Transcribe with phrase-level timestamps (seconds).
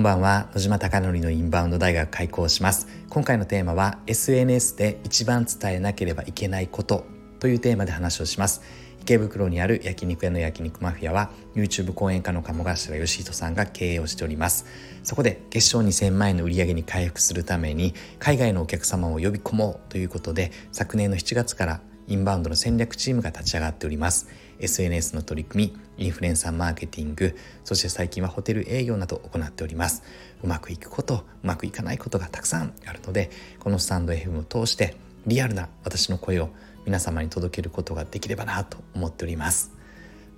[0.00, 0.48] こんばんは。
[0.54, 2.88] 野島貴則のインバウンド大学開講します。
[3.10, 7.04] 今回のテーマは SNS で一番伝えなければいけないこと
[7.38, 8.62] というテーマで話をします。
[9.02, 14.64] 池袋にある焼肉屋の焼肉マフィアは YouTube 講演家の鴨頭義人さんが経営をしております。
[15.02, 24.28] そこで月賞2000万円の売り上げに回復するために海外のお客様を呼び込もうということで昨年の7月からインバウンドの戦略チームが立ち上がっております。
[24.60, 30.02] SNS の取り組みインフルエンサーマーケティングそして最近はホテル営業などを行っております。
[30.42, 36.48] うまくいくことうまくいかないことがたくさんあるのでこのスタンド FM を通してリアルな私の声を
[36.86, 39.72] 皆様に届けることができればなと思っております。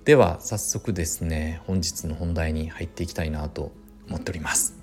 [0.05, 3.71] では早速ですね本日の本題に入っていきたいなと
[4.07, 4.77] 思っております。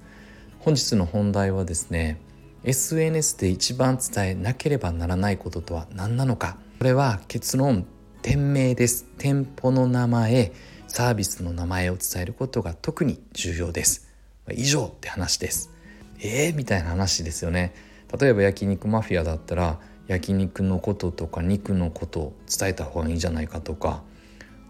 [0.60, 2.20] 本日の本題はですね
[2.64, 6.56] SNS で一番伝えなければならないこととは何なのか。
[6.78, 7.86] これは結論
[8.22, 9.06] 店名です。
[9.16, 10.52] 店舗の名前
[10.88, 14.08] サービスの名前を伝えることが特に重要です。
[14.52, 15.70] 以上って話です。
[16.18, 17.74] えー、みたいな話ですよね。
[18.20, 24.02] 例えば焼肉マフィアだったら焼肉のこととか肉のことを伝えた方がいいんじゃないかとか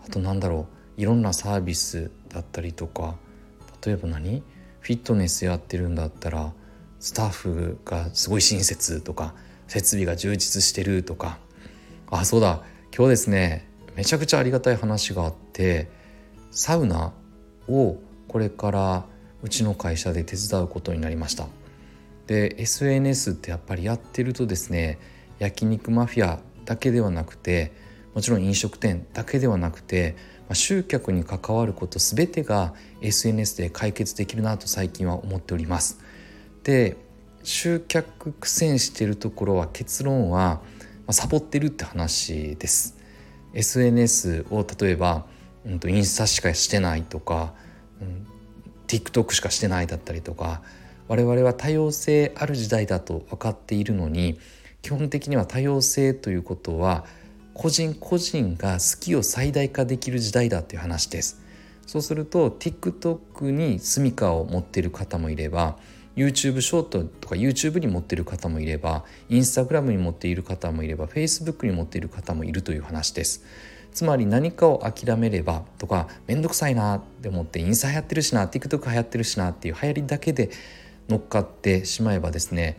[0.06, 3.16] あとなんだろういろんなサービスだったりとか
[3.84, 4.42] 例えば何？
[4.80, 6.52] フィットネスやってるんだったら
[7.00, 9.34] スタッフがすごい親切とか
[9.66, 11.38] 設備が充実してるとか。
[12.10, 12.62] あそうだ。
[12.96, 15.88] 今日ですねめちゃくちゃありがたい話があって
[16.50, 17.12] サウナ
[17.68, 17.96] を
[18.28, 19.06] これから
[19.42, 21.46] うちの会社で手伝うことになりました。
[22.26, 24.98] で SNS ってやっぱりやってるとですね
[25.38, 27.72] 焼肉マフィアだけではなくて
[28.14, 30.16] もちろん飲食店だけではなくて
[30.52, 36.00] 集客に関わること全てが SNS で解決できるなと最近は思っております。
[36.64, 36.96] で
[37.42, 40.60] 集客苦戦してるところは結論は
[41.12, 42.96] サボってるって話です。
[43.54, 45.26] SNS を例えば、
[45.66, 47.52] うん、とインスタしかしてないとか、
[48.00, 48.26] うん、
[48.86, 50.62] TikTok しかしてないだったりとか
[51.08, 54.38] 我々は多様性ある時代だと分かっているのに
[54.82, 57.04] 基本的には多様性ということは
[57.54, 61.42] 個人個人が好きを最大化できる時代だという話です。
[61.86, 65.76] そうすると TikTok に住処を持っている方もいれば
[66.20, 73.42] YouTube ショートとか YouTube に持っている方もいれば Instagram に持っている方もいれば Facebook に持っている方もいるという話です。
[73.92, 80.50] つまり何かを諦めればとか面倒くさいなって思ってインスタ流行ってるしな TikTok 流行ってるしなっていう流行りだけで
[81.08, 82.78] 乗っかってしまえばですね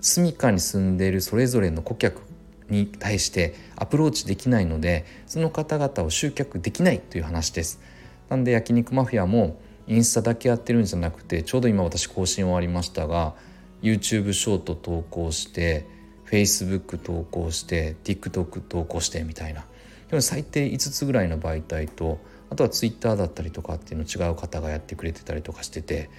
[0.00, 2.22] 住処に住んでいるそれぞれの顧客
[2.70, 7.80] に対してアプローチできないのでその方々を集客できないという話です。
[8.28, 13.34] なんで焼肉マフィアもインスタだけやってるんじゃなくてちょうど今私更新終わりましたが
[13.82, 15.86] YouTube ショート投稿して
[16.26, 19.64] Facebook 投稿して TikTok 投稿してみたいな。
[20.08, 22.18] でも最低5つぐらいの媒体と
[22.50, 26.10] あとは Twitter だったりとかっていうの違う方がやってくれてたりとかしてて、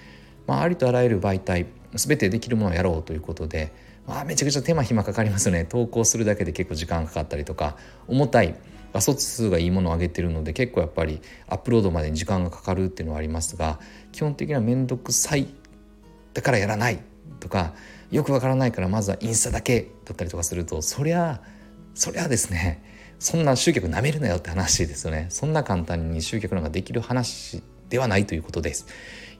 [0.46, 3.72] まあ、ありとあらゆる媒体全てできるものをやろうということで、
[4.06, 5.64] まあ、めちゃくちゃ手間暇かかりますよね。
[5.64, 7.76] 投稿するだけで結構時間かかったりとか
[8.08, 8.54] 重たい
[8.98, 13.78] 画素数がいいものを上げてるので結構やっぱりアップロードまでに時間がかかるっていうのはありますが
[14.12, 15.48] 基本的には面倒くさい
[16.34, 16.98] だからやらない
[17.40, 17.74] とか
[18.10, 21.40] よくわからないからまずはインスタだけだったりとかするとそりゃ
[21.94, 22.82] そりゃですね
[23.18, 25.26] そんな集客なめるなよって話ですよね。
[25.28, 28.86] そんな簡単に集客なんかできる話ではないということです。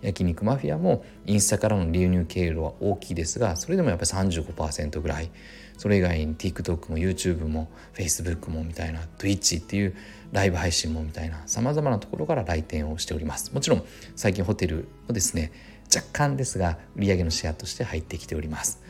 [0.02, 5.30] 焼肉マフィアもインスタからの流入経路は大きいですがそれでもやっぱり35%ぐらい。
[5.78, 9.96] それ以外に TikTok も YouTube も Facebook もみたいな Twitch っていう
[10.32, 13.54] ライブ配信もみたいなさまざまなところから来店をしております。
[13.54, 13.84] もちろん
[14.14, 15.52] 最近ホテルもですね
[15.94, 18.82] 若干ですが売上のシェアとして入ってきております。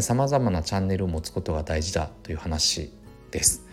[0.00, 2.92] さまざまなチャンネルを持つことが大事だという話
[3.30, 3.66] です。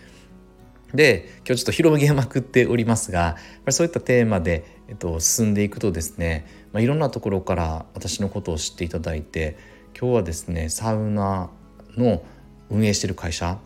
[0.94, 3.36] で今日ちょっと広げまくっておりますが
[3.70, 9.56] そういったテーマで、えっと、進んでいくとですね、まあ、いろんなところから私のことを知っていただいて
[9.98, 11.50] 今日はですねサウナ
[11.96, 12.22] の
[12.70, 13.58] 運営してる会社。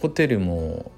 [0.00, 0.90] ホテルも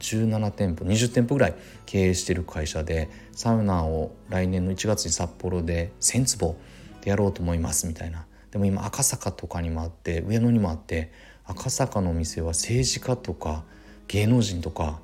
[0.00, 1.54] 17店舗20店舗ぐらい
[1.86, 6.56] 経営してる会社でサウナを来年の1月に札幌で1,000坪
[7.02, 8.26] でやろうと思いますみたいな。
[8.50, 11.12] でも今赤坂とかにもあって上野にもあって
[11.44, 13.64] 赤坂のお店は政治家とか
[14.08, 15.00] 芸能人とか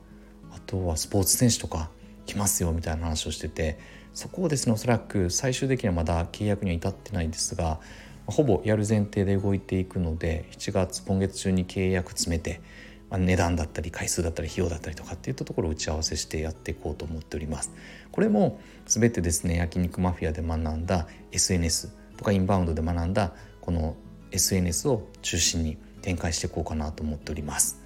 [0.50, 1.90] あとはスポーツ選手とか
[2.26, 3.78] 来ますよみたいな話をしてて
[4.14, 7.80] そこをですねおそらく最終的にはまだ契約には至ってないんですが
[8.32, 12.60] ほぼやる前提で動いていくので7月今月中に契約詰めて、
[13.10, 17.72] まあ、値段だったり回数だったり費用だったりとかっていったところを打ち合わせしてやっていこうと思っております。
[18.10, 23.96] これも全てですね焼肉マフィアで学んだ SNS とかインバウンドで学んだこの
[24.32, 27.82] SNS を中心に展開していこうかなと思っております。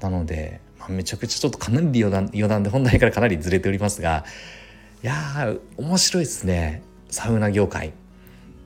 [0.00, 4.24] なので、まあ、めちゃくちゃちょっとかなり余談余談で本題からかなりずれておりますが
[5.02, 6.82] いやー面白いですね。
[7.08, 7.92] サウナ業界。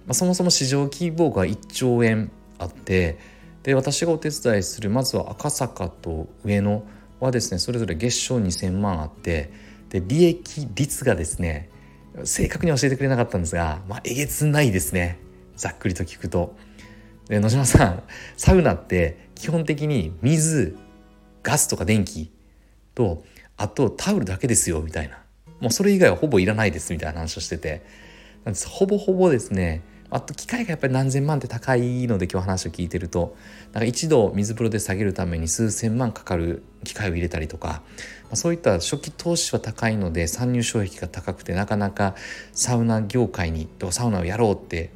[0.06, 3.19] まあ、そもそも市場規模が1兆円あって
[3.62, 6.82] で私がお手伝いするまずは赤坂と上野
[7.20, 9.52] はですねそれぞれ月賞2,000万あって
[9.91, 11.70] で利益率がですね
[12.25, 15.19] 正確に教えてくれなかったんですが、まあ、えげつないですね。
[15.56, 16.56] ざっくりと聞くと。
[17.29, 18.03] で野島さん
[18.37, 20.76] サウナって基本的に水
[21.44, 22.32] ガスとか電気
[22.94, 23.23] と
[23.56, 25.23] あとタオルだけですよみたいな。
[25.61, 28.09] もうそれ以外はほぼいらないですみたいな話をしてて。
[28.44, 28.69] なんです。
[28.69, 29.82] ほぼほぼですね。
[30.10, 33.37] あと機械がやっぱり何千万って高いので今日話を聞いてると
[33.72, 42.16] なんか一度水風呂で下げるために数千万かかる機械を入れたりとか、まあ、そういった初期投資は高いので参入障壁が高くてなかなか
[42.52, 44.90] サウナ業界にサウナをやろうって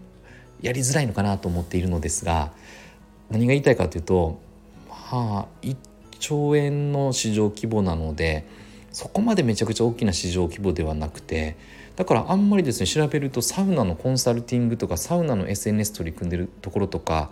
[0.61, 2.52] やりづらいのかなと思っているのですが
[3.31, 4.40] 何が言いたいかというと
[4.88, 5.76] まあ1
[6.19, 8.49] 兆円の市場規模なので
[8.90, 11.56] そこまでめちゃくちゃ大きな市場規模ではなくて
[11.96, 17.31] だからあんまりですね調べるとサウナのコンサルティングとかサウナの SNS 取り組んでるところとか、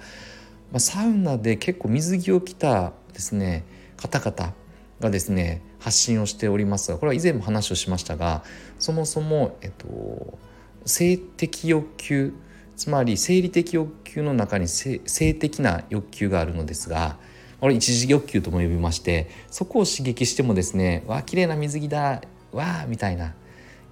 [0.71, 3.65] まあ、サウナで結構水着を着たですね
[3.97, 4.55] 方々
[5.01, 8.45] がですね発信をしておりますがこれは以前も話をしましたが
[8.79, 10.39] そもそも、えっと、
[10.87, 12.33] 性的欲求
[12.77, 15.01] つまり生理的欲求の中に性
[15.35, 17.17] 的な欲求があるのですが
[17.61, 22.23] これ一時欲求とも呼びましてそこを刺激してもですね「わあ綺麗な水着だ
[22.53, 23.35] わあ」みたいな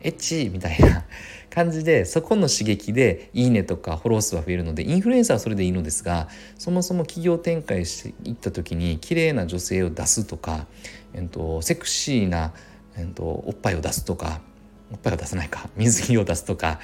[0.02, 1.04] エッチみたいな
[1.50, 10.66] 感じでそこの刺激でいいねとかフォロー数は増えるのでインフルエンサーはそれでいいのですがそもそも企業展開していった時に綺麗な女性を出すとか、
[11.12, 12.52] えっと、セクシーな、
[12.96, 14.40] えっと、おっぱいを出すとか
[14.92, 16.80] おっぱいを出さないか水着を出すとか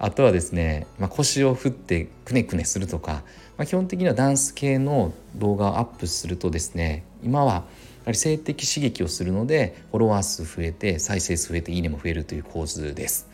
[0.00, 3.22] あとはですね、まあ、腰を振ってくねくねするとか、
[3.56, 7.64] まあ、基本的にはダンス系の動画をアップするとですね今は
[8.10, 13.28] ぱり性的刺激をするのでフォロワー数増えて再生数増えていいねも増えるという構図です。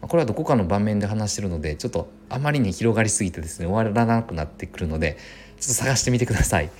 [0.00, 5.16] これはどこかの場面で話してるのでちょっとあまりに広がりすぎてですね終わらなくなってくるので
[5.58, 6.70] ちょっと探してみてください。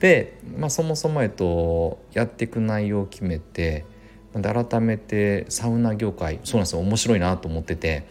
[0.00, 3.84] で、まあ、そもそも、えっと、やっていく内容を決めて
[4.34, 8.06] で改めてサウナ業界そうなんですよ面白いなと思ってて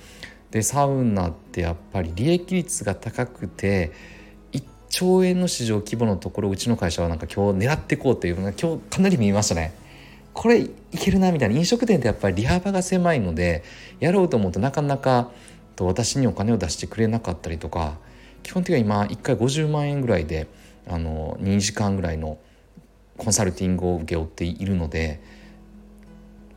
[0.56, 3.92] でサウナってやっぱり利益率が高くて
[4.54, 9.74] 1兆円の市場規模のところうちの会社はなんか今日狙っていこうっていうのが今日かなり見ましたね。
[10.34, 13.66] これいけるなみたいな飲食店ってやっぱり利幅が狭いので
[14.00, 15.30] やろうと思うとなかなか
[15.75, 17.98] と私にお金を出してくれなかったりとか
[18.42, 20.48] 基本的には今1回50万円ぐらいで
[20.88, 22.38] あの2時間ぐらいの
[23.18, 25.19] コンサルティングを請け負っているので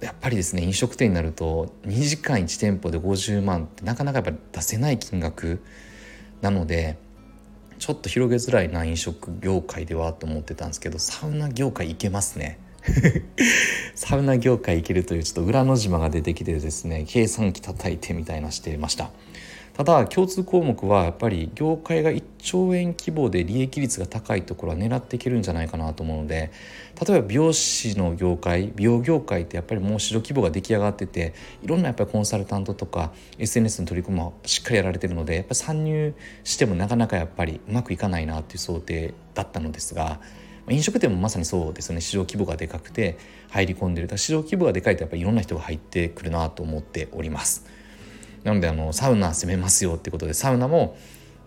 [0.01, 5.61] やっぱりですね飲食店になると2時間1店舗で50万ってなかなかやっぱり出せない金額
[6.41, 6.99] なので
[7.79, 12.59] ちょっと広げづらいな飲食業界ではと思ってたんですけどサウナ業界行けますね。
[13.95, 19.11] サウナ業界いけるというちょっと裏の島が出てきてですね計算機叩いてみたいなしてました。
[19.79, 26.51] ただ共通項目はやっぱり業界が1兆円規模で利益率が高いところは狙っていけるんじゃないかなと思うので
[27.01, 31.33] 例えば美容師の業界美容業界ってやっぱりもう市場規模が出来上がってて
[31.63, 40.19] いろんなやっぱりコンサルタントとか SNS の取り組みもしっかりやられてるのでやっぱ参入してもなかなかやっぱりうまくいかないなっていう想定だったのですが
[40.69, 43.17] 飲食店もまさにそうですね市場規模がでかくて
[43.49, 47.78] 入り込んでるだ市場規模がでかいとやっぱりいろんな人が入ってくるなと思っております。
[48.49, 50.97] なのであのサウナ攻めますよってことでサウナも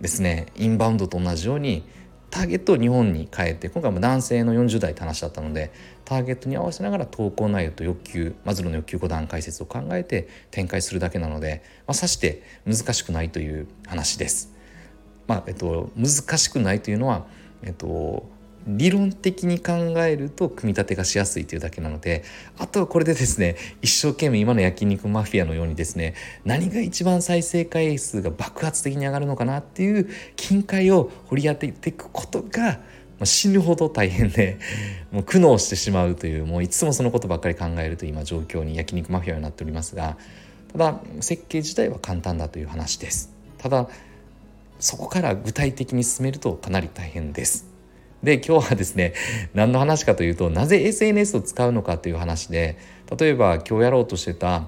[0.01, 1.83] ですねインバウンドと同じように
[2.29, 5.71] ターゲットを日本に変えて今回も男性の40代って話だったので
[6.05, 14.53] ターゲットに合わせながら投稿内容と欲求マズローの欲求5段解説を考えて展開するだけなので、まあ、さして難しくないという話です。
[15.27, 17.25] まあえっと、難しくないというのは、
[17.63, 18.29] えっと、
[18.67, 22.23] 理論的に考えると組み立てがしやすいというだけなので
[22.57, 26.15] あとはこれでですね一生懸命今の焼肉マフィアのようにですね
[26.45, 32.79] 何が一番再生回数が爆発的に上がるのかなっていう近海を掘り当てていくことが
[33.23, 34.57] 死ぬほど大変で
[35.11, 40.17] もう苦悩してしまうというもういつもそのことばっかり考えるという今状況に焼肉マフィアになっておりますが
[40.71, 43.31] ただ設計自体は簡単だという話です。
[43.57, 43.87] ただ
[44.79, 47.70] そこから具体的に進めるとかなり大変です。
[48.23, 49.13] で今日はですね
[49.53, 52.77] 何の話かというとなぜ SNS を使うのかという話で
[53.17, 54.67] 例えば今日やろうとしてた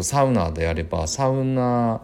[0.00, 2.00] サウナであればサウナ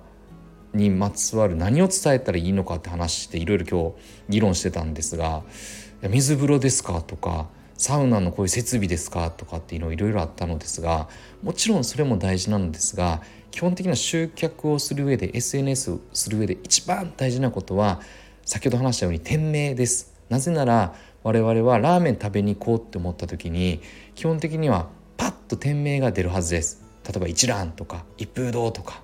[0.74, 3.94] にまつわる何を伝えたらいいのかって話していろいろ今日
[4.28, 5.42] 議論してたんですが
[6.08, 11.08] 「水風呂ですか?」とか「サウナのこういう設備ですか?」とかっていうのいろいろあったのですが
[11.42, 18.00] もちろんそれも大事なのですが基本的な集客をする上で SNS をする上で一番大事なことは
[18.44, 20.09] 先ほど話したように店名です。
[20.30, 23.82] なぜなら我々はラーメン食べに行こうって思った時に
[24.14, 26.82] 基本的にはパッと店名が出るはずです。
[27.04, 29.02] 例えば一蘭とか一風堂とか。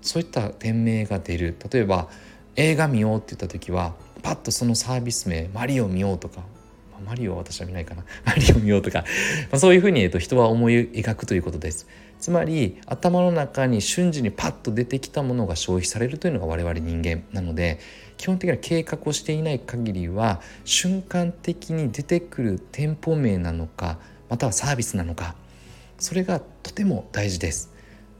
[0.00, 1.56] そういった店名が出る。
[1.70, 2.08] 例えば
[2.56, 6.42] 映画見ようって言った時はパッとそのサービス名マリオ見ようとか。
[7.02, 8.04] マリオは私は見ないかな。
[8.24, 9.04] マリオ見ようとか、
[9.50, 11.86] ま、そういうふうに、えっと、人は思い描くということです。
[12.22, 17.80] つまり頭の中に瞬時にパッと出てきたものが消費されるというのが我々人間なので
[18.16, 25.34] 基本的な計画をしていない限りは瞬間的に出てくる店舗名なのかまたはサービスなのか
[25.98, 27.72] それがとても大事です。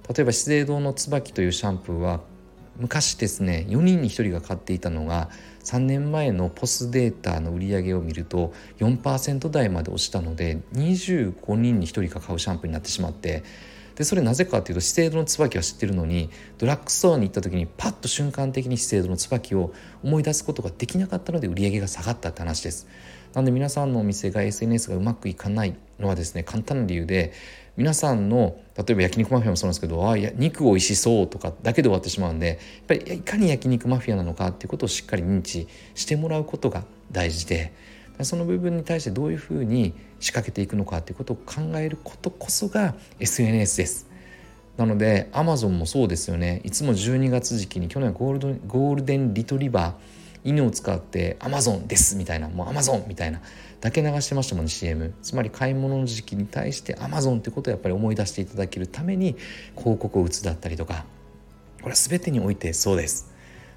[0.08, 2.20] 例えば資生堂の椿というシャンプーは
[2.82, 5.30] 昔ですね4人に1人が買っていたのが
[5.62, 13.44] 3年前のポスデータの売り上げを見ると4%台まで落ちたので25人に1人が買うシャンプーになってしまって
[13.94, 19.72] でそれなぜかっていうと資生堂の椿は知ってるのにドラッグストアに行った時にパッと瞬間的に資生堂の椿を
[20.02, 22.88] 思い出すことができなかったので売り上げが下がったって話です。
[23.34, 27.32] なんで皆さんのお店が SNS がうまくいかないのはですね簡単な理由で
[27.76, 37.72] 皆さんの例えば焼肉マフィアもそうなんですけどあいや肉美味しそうとかだけで終わってしまうんでやっぱりいかに焼肉マフィアなのかっていうことをしっかり認知してもらうことが大事で
[38.20, 44.12] その部分に対してどういうふうに仕掛けていくのかっていうことを考えることこそが SNS です。
[44.76, 53.40] なので Amazon もそうですよねいつも12月時期に去年はゴールドゴールデンリトリバー犬を使ってアマゾンですみたいなもうアマゾンみたいな
[53.80, 59.37] だけ流してましたもんね CM つまり買い物の時期に対してアマゾンってことをやっぱり思い出していただけるために
[59.76, 61.04] 広告を打つだったりとか。
[61.82, 63.30] これは全てにおいてそうです。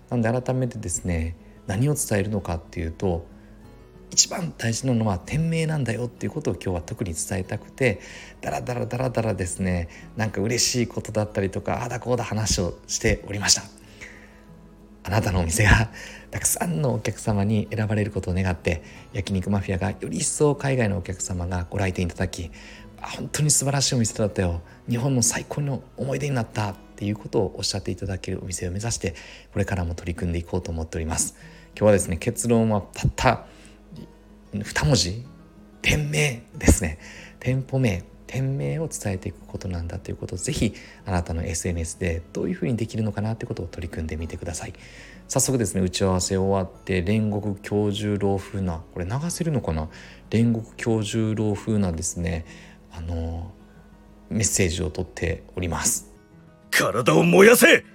[0.09, 3.25] なんで改めてですね何を伝えるのかっていうと
[4.11, 7.99] 一番大事なのは店名なんだよっていうことを今日は特に伝えたくて
[8.41, 13.63] ダラダラダラダラですねなんか嬉しいことだったりとかあだこうだ話をしておりました。
[15.05, 15.91] あなたのお店が
[16.31, 18.81] たくさんのお客様に選ばれることを願って
[19.13, 22.49] 焼肉マフィアがより一層海外のお客様がご来店いただき
[22.99, 24.61] 本当に素晴らしいお店だったよ。
[24.89, 29.13] 日本の最高の思い出になったっていうことをおっしゃっていただけるお店を目指して
[29.53, 31.35] これからも取り組んでいこうと思っております。
[31.77, 33.45] 今日はですね結論はたった
[34.53, 35.23] 2文字？
[35.83, 36.97] 店名ですね。
[37.39, 38.03] 店舗名。
[38.27, 40.73] 店名を伝えていくことなんだということをぜひ
[41.05, 44.73] あなたの SNS でどういうふうにできるのかなということを取り組んでみてください。
[45.27, 49.89] 早速ですね打ち合わせ終わって煉獄教授老風なこれ流せるのかな？
[50.29, 52.45] 煉獄教授老風なですね
[52.91, 53.51] あの
[54.29, 56.11] メッセージを取っております。
[56.71, 57.85] 体を燃やせ!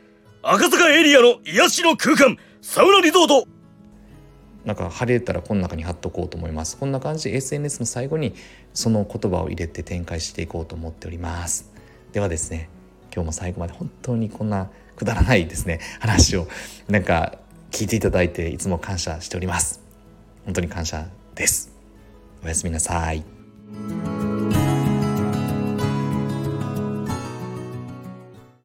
[0.43, 3.47] 赤坂エリアの癒しの空間サウナリゾート
[4.65, 6.77] なんか晴れたらこの中に貼っとこうと思います。
[6.77, 8.35] こんな感じで SNS の最後に
[8.75, 11.71] その言葉を入れて展開していこうと思っております。
[12.13, 12.69] ではですね
[13.15, 15.81] 今日も最後まで本当にこんなくだらないですね。
[16.01, 16.47] 話を
[16.89, 17.39] なんか
[17.71, 19.81] 聞いていただいていつも感謝しております。
[20.45, 21.73] 本当に感謝です。
[22.45, 23.40] おやすみなさい。